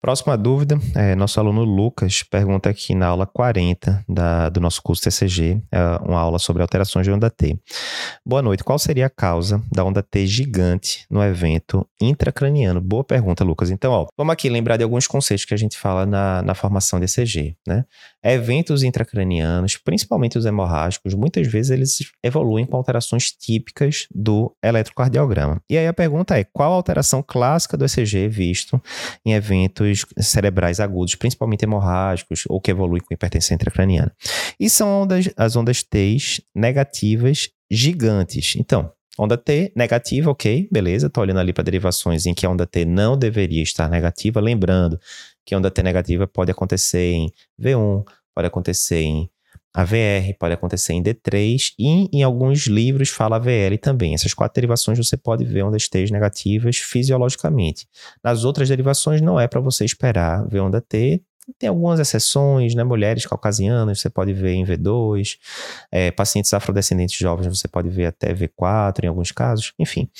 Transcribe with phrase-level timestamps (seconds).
[0.00, 5.02] Próxima dúvida, é, nosso aluno Lucas pergunta aqui na aula 40 da, do nosso curso
[5.02, 7.58] TCG, é uma aula sobre alterações de onda T.
[8.24, 12.80] Boa noite, qual seria a causa da onda T gigante no evento intracraniano?
[12.80, 13.70] Boa pergunta, Lucas.
[13.70, 17.00] Então, ó, vamos aqui lembrar de alguns conceitos que a gente fala na, na formação
[17.00, 17.84] de ECG, né?
[18.22, 25.60] Eventos intracranianos, principalmente os hemorrágicos, muitas vezes eles evoluem com alterações típicas do eletrocardiograma.
[25.68, 28.80] E aí a pergunta é, qual a alteração clássica do ECG visto
[29.26, 29.87] em eventos
[30.18, 34.12] cerebrais agudos, principalmente hemorrágicos, ou que evoluem com hipertensão intracraniana.
[34.58, 36.16] E são ondas, as ondas T
[36.54, 38.54] negativas gigantes.
[38.56, 41.08] Então, Onda T negativa, ok, beleza.
[41.08, 44.40] Estou olhando ali para derivações em que a onda T não deveria estar negativa.
[44.40, 44.96] Lembrando
[45.44, 49.28] que a onda T negativa pode acontecer em V1, pode acontecer em
[49.78, 54.12] AVR, pode acontecer em D3 e em alguns livros fala AVL também.
[54.12, 57.86] Essas quatro derivações você pode ver ondas T negativas fisiologicamente.
[58.22, 61.22] Nas outras derivações não é para você esperar ver onda T,
[61.58, 62.84] tem algumas exceções, né?
[62.84, 65.36] Mulheres caucasianas você pode ver em V2,
[65.90, 70.10] é, pacientes afrodescendentes jovens você pode ver até V4 em alguns casos, enfim.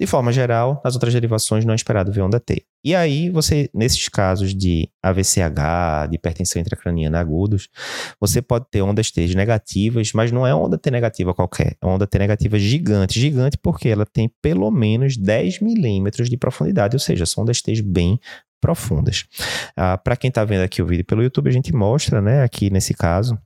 [0.00, 2.64] De forma geral, nas outras derivações não é esperado ver onda T.
[2.84, 7.68] E aí, você, nesses casos de AVCH, de hipertensão intracraniana agudos,
[8.20, 12.06] você pode ter ondas T negativas, mas não é onda T negativa qualquer, é onda
[12.06, 13.18] T negativa gigante.
[13.18, 17.82] Gigante porque ela tem pelo menos 10 milímetros de profundidade, ou seja, são ondas T
[17.82, 18.20] bem
[18.60, 19.26] profundas.
[19.76, 22.70] Ah, Para quem está vendo aqui o vídeo pelo YouTube, a gente mostra, né, aqui
[22.70, 23.38] nesse caso,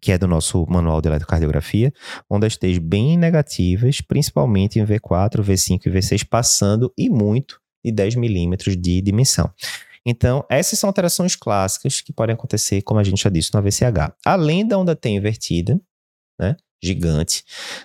[0.00, 1.92] que é do nosso manual de eletrocardiografia,
[2.28, 8.16] ondas T bem negativas, principalmente em V4, V5 e V6, passando e muito de 10
[8.16, 9.50] milímetros de dimensão.
[10.04, 14.12] Então, essas são alterações clássicas que podem acontecer, como a gente já disse, no AVCH.
[14.24, 15.80] Além da onda T invertida,
[16.40, 17.44] né, gigante,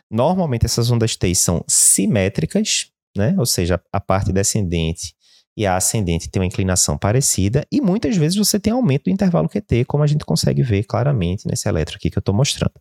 [0.09, 5.13] normalmente essas ondas T são simétricas, né, ou seja, a parte descendente
[5.57, 9.49] e a ascendente tem uma inclinação parecida, e muitas vezes você tem aumento do intervalo
[9.49, 12.73] QT, como a gente consegue ver claramente nesse eletro aqui que eu estou mostrando.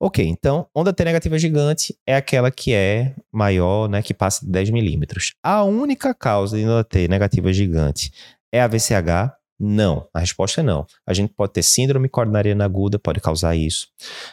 [0.00, 4.50] Ok, então, onda T negativa gigante é aquela que é maior, né, que passa de
[4.50, 5.34] 10 milímetros.
[5.42, 8.10] A única causa de onda T negativa gigante
[8.52, 9.32] é a VCH?
[9.58, 10.84] Não, a resposta é não.
[11.06, 13.88] A gente pode ter síndrome coronariana aguda, pode causar isso,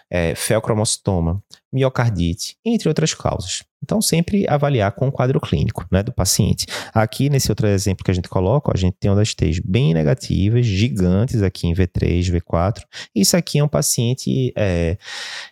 [0.09, 3.63] é, feocromocitoma, miocardite, entre outras causas.
[3.83, 6.65] Então, sempre avaliar com o quadro clínico né, do paciente.
[6.93, 10.65] Aqui, nesse outro exemplo que a gente coloca, a gente tem ondas T bem negativas,
[10.65, 12.81] gigantes aqui em V3, V4.
[13.15, 14.97] Isso aqui é um paciente é,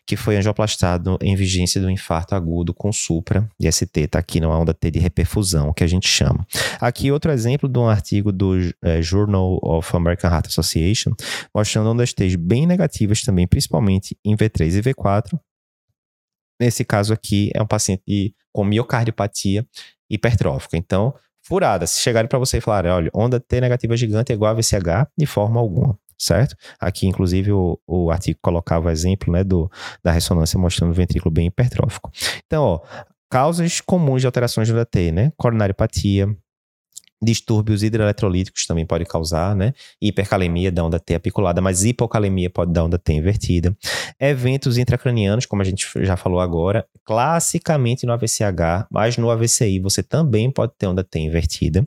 [0.06, 4.02] que foi angioplastado em vigência do infarto agudo com supra de ST.
[4.02, 6.46] Está aqui numa onda T de reperfusão, que a gente chama.
[6.80, 11.12] Aqui, outro exemplo de um artigo do é, Journal of American Heart Association,
[11.54, 15.40] mostrando ondas T bem negativas também, principalmente em V3 e V4,
[16.60, 19.66] Nesse caso aqui, é um paciente com miocardiopatia
[20.10, 20.76] hipertrófica.
[20.76, 21.88] Então, furada.
[21.88, 25.10] Se chegarem para você e falarem, olha, onda T negativa gigante é igual a VCH,
[25.18, 26.56] de forma alguma, certo?
[26.80, 29.70] Aqui, inclusive, o, o artigo colocava exemplo né, do,
[30.04, 32.12] da ressonância mostrando o ventrículo bem hipertrófico.
[32.46, 32.82] Então, ó,
[33.30, 35.32] causas comuns de alterações onda T, né?
[35.38, 36.28] Coronariopatia,
[37.22, 39.74] Distúrbios hidroeletrolíticos também pode causar, né?
[40.02, 43.76] Hipercalemia da onda T apiculada, mas hipocalemia pode dar onda T invertida.
[44.18, 50.02] Eventos intracranianos, como a gente já falou agora, classicamente no AVCH, mas no AVCI você
[50.02, 51.86] também pode ter onda T invertida.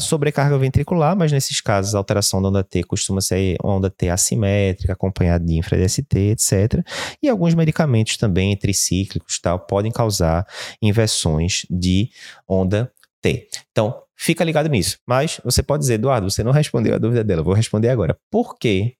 [0.00, 4.92] Sobrecarga ventricular, mas nesses casos a alteração da onda T costuma ser onda T assimétrica,
[4.92, 6.84] acompanhada de infra-DST, etc.
[7.22, 10.46] E alguns medicamentos também tricíclicos tal podem causar
[10.82, 12.10] inversões de
[12.46, 12.91] onda
[13.22, 13.48] T.
[13.70, 14.98] Então, Fica ligado nisso.
[15.04, 17.42] Mas você pode dizer, Eduardo, você não respondeu a dúvida dela.
[17.42, 18.16] Vou responder agora.
[18.30, 18.94] Por quê?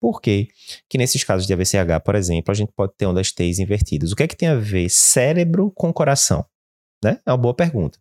[0.00, 0.46] Por quê
[0.88, 4.12] que nesses casos de AVCH, por exemplo, a gente pode ter ondas T's invertidas?
[4.12, 6.46] O que é que tem a ver cérebro com coração?
[7.02, 7.18] Né?
[7.26, 7.98] É uma boa pergunta.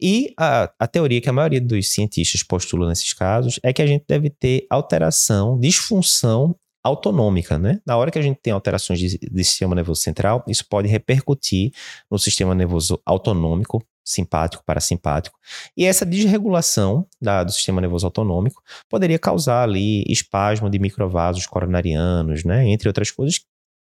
[0.00, 3.86] E a, a teoria que a maioria dos cientistas postulam nesses casos é que a
[3.86, 6.54] gente deve ter alteração, disfunção
[6.84, 7.80] autonômica, né?
[7.84, 11.72] Na hora que a gente tem alterações de, de, sistema nervoso central, isso pode repercutir
[12.08, 15.38] no sistema nervoso autonômico, simpático, parasimpático.
[15.76, 22.44] E essa desregulação da, do sistema nervoso autonômico poderia causar ali espasmo de microvasos coronarianos,
[22.44, 22.66] né?
[22.68, 23.40] Entre outras coisas,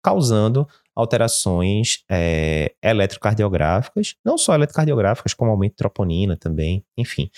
[0.02, 7.30] causando alterações é, eletrocardiográficas, não só eletrocardiográficas, como aumento de troponina também, enfim.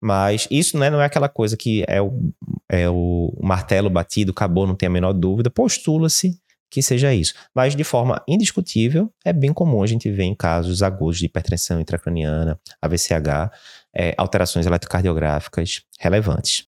[0.00, 2.32] Mas isso né, não é aquela coisa que é o,
[2.68, 5.50] é o martelo batido, acabou, não tem a menor dúvida.
[5.50, 6.40] Postula-se
[6.72, 7.34] que seja isso.
[7.54, 11.78] Mas, de forma indiscutível, é bem comum a gente ver em casos agudos de hipertensão
[11.78, 13.52] intracraniana, AVCH,
[13.94, 16.60] é, alterações eletrocardiográficas relevantes.